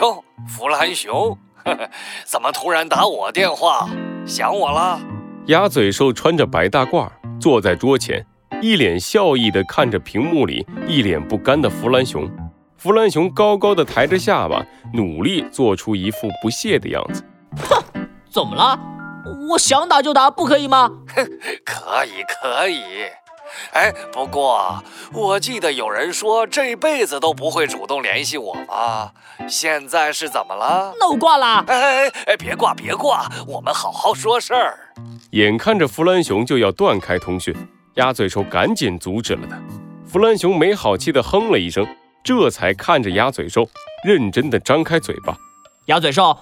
[0.00, 1.36] 哟，弗兰熊，
[2.24, 3.88] 怎么突然打我电话？
[4.26, 5.00] 想我了？
[5.46, 8.24] 鸭嘴兽穿着白大褂，坐在桌前，
[8.62, 12.30] 一脸笑意地看着屏幕里一脸不甘的弗兰熊。
[12.76, 17.22] 弗兰熊高高的抬着下巴，努力做出一副不屑的样子。
[17.68, 17.82] 哼，
[18.30, 18.78] 怎么了？
[19.50, 20.88] 我想打就打，不可以吗？
[21.14, 21.24] 哼，
[21.64, 22.80] 可以，可以。
[23.72, 29.12] 哎，不过我记得有人说这辈子都不会主动联系我吧？
[29.48, 30.94] 现在是怎么了？
[30.98, 31.64] 那我挂了。
[31.66, 34.92] 哎哎哎，别挂别挂，我们好好说事儿。
[35.30, 37.54] 眼看着弗兰熊就要断开通讯，
[37.94, 39.60] 鸭嘴兽赶紧阻止了他。
[40.06, 41.86] 弗兰熊没好气地哼了一声，
[42.24, 43.68] 这才看着鸭嘴兽，
[44.04, 45.36] 认真地张开嘴巴。
[45.86, 46.36] 鸭嘴兽，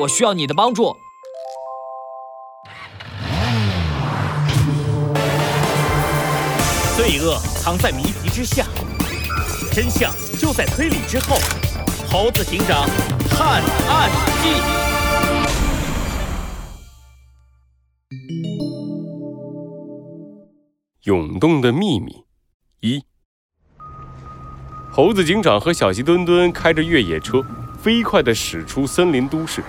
[0.00, 0.96] 我需要你的帮助。
[7.04, 8.64] 罪恶藏在谜题之下，
[9.72, 11.36] 真相就在推理之后。
[12.08, 12.88] 猴子警长
[13.28, 14.08] 探案
[14.40, 14.50] 记：
[21.02, 22.22] 涌动的秘密
[22.82, 23.02] 一。
[24.92, 27.44] 猴子警长和小鸡墩墩开着越野车，
[27.82, 29.64] 飞快地驶出森林都市。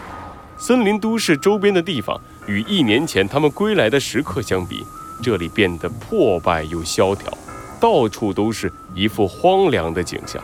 [0.55, 4.85] 森林都市周边的地方，与一年前他们归来的时刻相比。
[5.23, 7.31] 这里变得破败又萧条，
[7.79, 10.43] 到处都是一副荒凉的景象。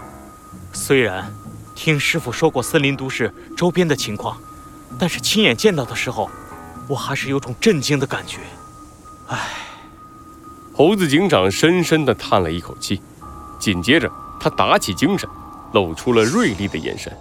[0.71, 1.31] 虽然
[1.75, 4.37] 听师傅说过森林都市周边的情况，
[4.97, 6.29] 但是亲眼见到的时候，
[6.87, 8.39] 我还是有种震惊的感觉。
[9.27, 9.37] 唉，
[10.73, 13.01] 猴子警长深深地叹了一口气，
[13.59, 15.29] 紧接着他打起精神，
[15.73, 17.11] 露出了锐利的眼神。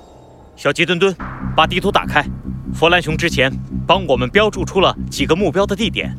[0.57, 1.15] 小鸡墩墩，
[1.57, 2.25] 把地图打开。
[2.75, 3.53] 弗兰熊之前
[3.87, 6.17] 帮我们标注出了几个目标的地点。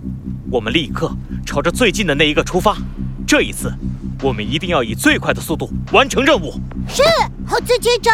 [0.51, 1.11] 我们立刻
[1.45, 2.75] 朝着最近的那一个出发。
[3.27, 3.71] 这一次，
[4.23, 6.59] 我们一定要以最快的速度完成任务。
[6.87, 7.03] 是，
[7.45, 8.13] 猴子警长。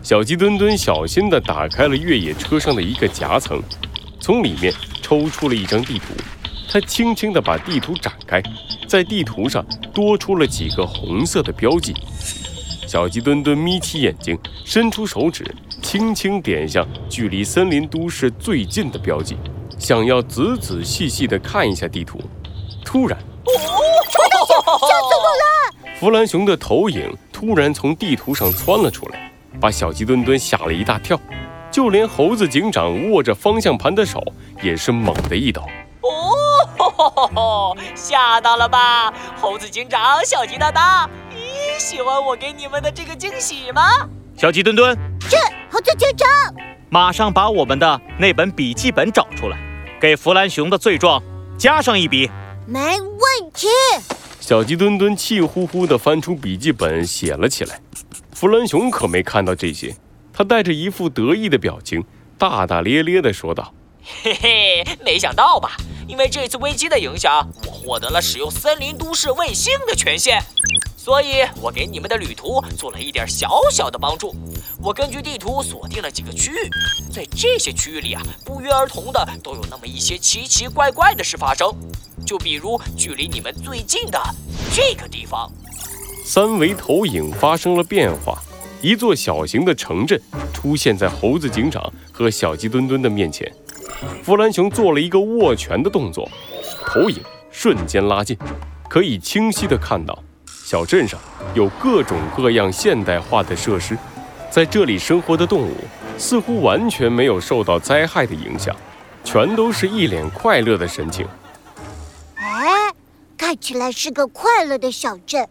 [0.00, 3.60] 小鸡墩墩小心地打开了越野车上的一个夹层，
[4.20, 6.04] 从里面抽出了一张地图。
[6.70, 8.40] 他轻轻地把地图展开，
[8.86, 11.92] 在地图上多出了几个红色的标记。
[12.86, 15.44] 小鸡墩墩眯起眼睛，伸出手指，
[15.82, 19.36] 轻轻点向距离森林都市最近的标记。
[19.78, 22.20] 想要仔仔细细地看一下地图，
[22.84, 23.52] 突然，哦，
[24.10, 25.98] 吓死我了！
[25.98, 31.18] 弗兰熊的投影突然从地图上窜了出来，把小鸡墩墩吓了一大跳，
[31.70, 34.22] 就连猴子警长握着方向盘的手
[34.62, 35.62] 也是猛地一抖。
[36.02, 43.82] 哦，吓到了吧，猴子警长，小鸡大大，咦，喜欢我给你们的这个惊喜吗？
[44.36, 45.36] 小鸡墩墩，是
[45.70, 46.28] 猴子警长，
[46.90, 49.56] 马上把我们的那本笔记本找出来。
[50.00, 51.20] 给弗兰熊的罪状
[51.58, 52.30] 加上一笔，
[52.66, 53.66] 没问题。
[54.38, 57.80] 小鸡墩墩气呼呼地翻出笔记本写了起来。
[58.32, 59.94] 弗兰熊可没看到这些，
[60.32, 62.04] 他带着一副得意的表情，
[62.38, 63.74] 大大咧咧地说道
[64.22, 65.72] ：“嘿嘿，没想到吧？
[66.06, 70.40] 因为这次危机的影响，我获得了使用森林都市卫星的权限。”
[71.08, 74.36] 所以，我给你们的旅途做了一点小小的帮助。
[74.78, 76.68] 我根据地图锁定了几个区域，
[77.10, 81.74] 在这些区域里啊，不约而同的都有那么一些奇奇怪怪的事发生。
[82.26, 84.20] 就比如距离你们最近的
[84.74, 85.50] 这个地方，
[86.26, 88.38] 三维投影发生了变化，
[88.82, 90.20] 一座小型的城镇
[90.52, 93.50] 出现在猴子警长和小鸡墩墩的面前。
[94.22, 96.28] 弗兰熊做了一个握拳的动作，
[96.84, 97.18] 投影
[97.50, 98.36] 瞬间拉近，
[98.90, 100.22] 可以清晰的看到。
[100.68, 101.18] 小镇上
[101.54, 103.96] 有各种各样现代化的设施，
[104.50, 105.74] 在这里生活的动物
[106.18, 108.76] 似乎完全没有受到灾害的影响，
[109.24, 111.26] 全都是一脸快乐的神情。
[112.34, 112.92] 哎，
[113.38, 115.48] 看起来是个快乐的小镇，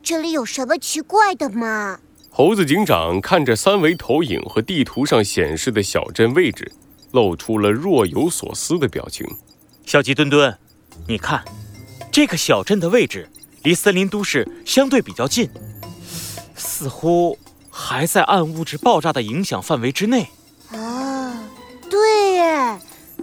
[0.00, 1.98] 这里有什么奇怪的吗？
[2.30, 6.70] 猴子警长看着三维投影和地图上显示的小镇位置，
[7.10, 9.26] 露出了若有所思的表情。
[9.84, 10.56] 小鸡墩墩，
[11.08, 11.42] 你看，
[12.12, 13.28] 这个小镇的位置。
[13.62, 15.48] 离森林都市相对比较近，
[16.56, 17.38] 似乎
[17.70, 20.28] 还在暗物质爆炸的影响范围之内。
[20.72, 21.44] 啊，
[21.88, 22.78] 对耶！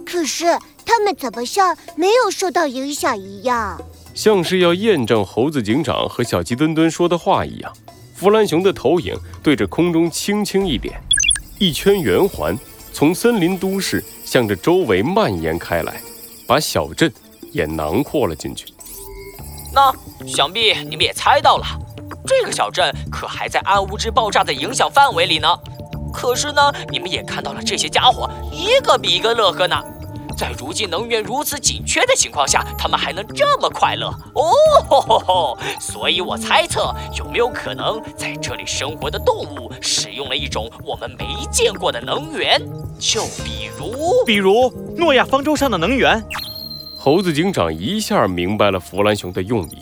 [0.06, 0.46] 可是
[0.84, 3.80] 他们怎么像没有受到影响一样？
[4.14, 7.72] 像是要验证猴子警长和小鸡墩墩说的话一样。
[8.14, 11.00] 弗兰熊的投影对着空中轻轻一点，
[11.58, 12.58] 一圈圆环
[12.92, 16.00] 从森林都市向着周围蔓延开来，
[16.46, 17.10] 把小镇
[17.52, 18.66] 也囊括了进去。
[19.72, 19.92] 那
[20.26, 21.64] 想必你们也猜到了，
[22.26, 25.48] 这个小镇可还在暗物质爆炸的影响范围里呢。
[26.12, 29.80] 可是呢，你们也看到了这些家伙一个比一个乐呵呢。
[30.36, 34.06] 在如今能源如此紧缺的情况下，他们还能这么快乐？
[34.34, 34.52] 哦
[34.88, 35.58] 吼吼吼！
[35.78, 42.58] 所以我猜测，有没有可能在这里生活的动物使用了一种我们没见过的能源？
[42.98, 46.24] 就比如，比如诺亚方舟上的能源。
[47.02, 49.78] 猴子警长一下明白了弗兰熊的用意，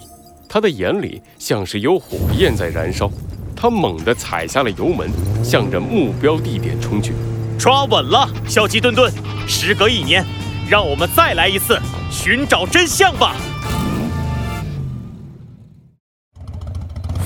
[0.49, 3.11] 他的眼里像是有火焰在燃烧。
[3.57, 5.11] 他猛地踩下了油门，
[5.43, 7.13] 向着目标地点冲去。
[7.59, 9.13] 抓稳了，小鸡墩墩。
[9.49, 10.25] 时隔一年，
[10.71, 11.77] 让我们再来一次
[12.09, 13.35] 寻找真相吧。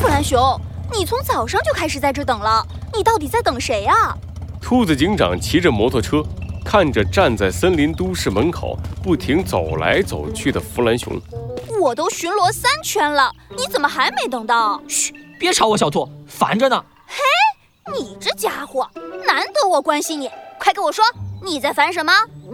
[0.00, 0.58] 弗兰熊，
[0.90, 2.66] 你从早上就开始在这等了，
[2.96, 4.16] 你到底在等谁啊？
[4.58, 6.24] 兔子警长骑着摩托车，
[6.72, 11.20] 看着站在森林都市门口不停走来走去的弗兰熊。
[11.78, 14.82] 我都巡逻三圈了，你怎么还没等到？
[14.88, 16.82] 嘘，别吵我，小兔，烦着呢。
[17.06, 17.18] 嘿，
[17.92, 18.88] 你这家伙，
[19.26, 21.04] 难得我关心你，快跟我说，
[21.44, 22.10] 你在烦什么？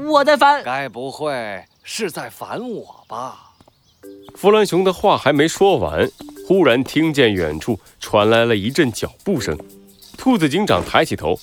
[0.08, 3.52] 我在烦，该不会是在烦我吧？
[4.34, 6.10] 弗兰熊的话还没说完，
[6.48, 9.56] 忽然听见远处传来了一阵脚步声。
[10.16, 11.38] 兔子警长抬起头，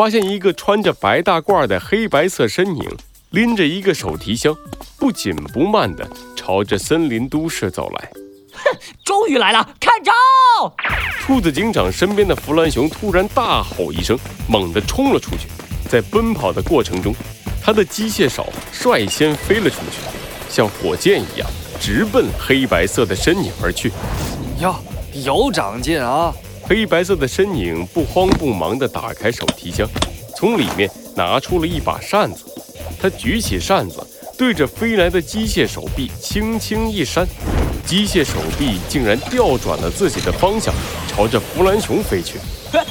[0.00, 2.90] 发现一个穿着白大褂的黑白色身影，
[3.32, 4.56] 拎着一个手提箱，
[4.98, 8.10] 不紧不慢地朝着森林都市走来。
[8.54, 10.10] 哼， 终于来了，看招！
[11.20, 14.18] 兔子警长身边的弗兰熊突然大吼一声，
[14.48, 15.48] 猛地冲了出去。
[15.86, 17.14] 在奔跑的过程中，
[17.62, 19.98] 他的机械手率先飞了出去，
[20.48, 21.46] 像火箭一样
[21.78, 23.92] 直奔黑白色的身影而去。
[24.62, 24.74] 哟，
[25.12, 26.32] 有长进啊！
[26.70, 29.88] 黑白色的身影不慌不忙地打开手提箱，
[30.36, 32.44] 从里面拿出了一把扇子。
[33.02, 34.06] 他举起扇子，
[34.38, 37.26] 对着飞来的机械手臂轻轻一扇，
[37.84, 40.72] 机械手臂竟然调转了自己的方向，
[41.08, 42.38] 朝着弗兰熊飞去。
[42.72, 42.86] 哎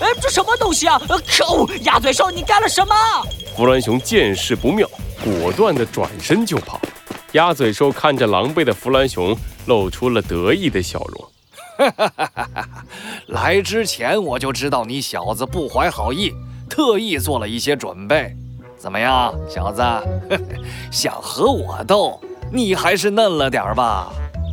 [0.00, 0.98] 哎，这什么东西啊！
[1.06, 2.94] 可恶，鸭嘴兽，你干了什么？
[3.54, 4.88] 弗兰熊见势不妙，
[5.22, 6.80] 果断地转身就跑。
[7.32, 9.36] 鸭嘴兽看着狼狈的弗兰熊，
[9.66, 11.28] 露出了得意的笑容。
[13.32, 16.34] 来之前我就知道你小子不怀好意，
[16.68, 18.36] 特意做了一些准备。
[18.76, 19.82] 怎么样，小子？
[20.92, 22.20] 想和我斗？
[22.52, 24.12] 你还是嫩了点吧。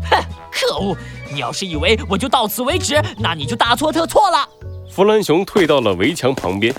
[0.10, 0.96] 哼，可恶！
[1.32, 4.48] 你要是以为我就到此为止，那你就大错特错了。
[4.90, 6.74] 弗兰熊退到了围墙旁边，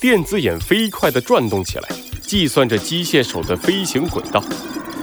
[0.00, 1.88] 电子眼飞快地转动起来，
[2.20, 4.42] 计算着机械手的飞行轨道。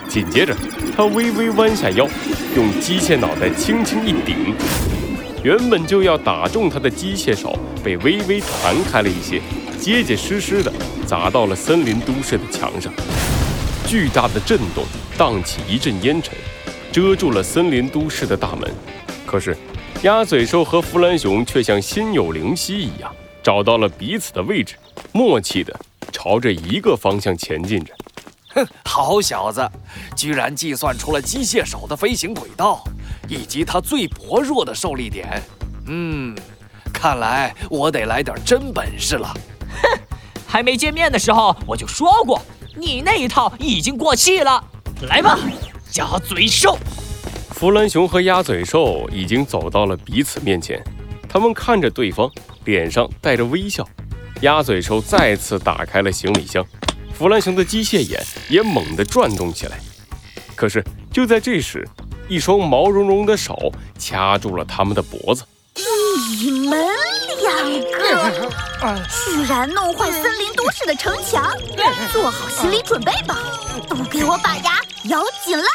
[0.10, 0.54] 紧接着，
[0.98, 2.06] 他微微弯下腰，
[2.58, 4.54] 用机械脑袋轻轻一顶，
[5.44, 9.42] 原本就要打中他的机械手被微微弹开了一些，
[9.80, 10.72] 结结实实地
[11.08, 12.94] 砸到了森林都市的墙上。
[13.88, 14.86] 巨大的震动
[15.18, 16.36] 荡起一阵烟尘，
[16.92, 18.72] 遮住了森林都市的大门。
[19.26, 19.58] 可是，
[20.04, 23.12] 鸭嘴兽和弗兰熊却像心有灵犀一样，
[23.42, 24.76] 找到了彼此的位置，
[25.12, 25.76] 默契地
[26.12, 27.92] 朝着一个方向前进着。
[28.54, 29.68] 哼，好小子，
[30.16, 32.84] 居然计算出了机械手的飞行轨道，
[33.32, 35.42] 以及它最薄弱的受力点。
[35.88, 36.36] 嗯，
[36.94, 39.34] 看来我得来点真本事了。
[39.82, 40.00] 哼，
[40.46, 42.42] 还没见面的时候我就说过，
[42.76, 44.62] 你那一套已经过气了。
[45.04, 45.40] 来吧，
[45.96, 46.78] 鸭嘴兽。
[47.52, 50.84] 弗兰熊和鸭嘴兽已经走到了彼此面前，
[51.30, 52.30] 他们看着对方，
[52.66, 53.88] 脸上带着微笑。
[54.42, 56.66] 鸭嘴兽再次打开了行李箱。
[57.14, 59.80] 弗兰熊的机械眼也猛地转动起来，
[60.56, 61.88] 可是就在这时，
[62.32, 65.44] 一双毛茸茸的手掐住了他们的脖子。
[66.42, 66.88] 你们
[67.44, 71.52] 两个居然弄坏森林都市的城墙，
[72.14, 73.38] 做好心理准备吧！
[73.90, 75.66] 都给我把牙咬紧了！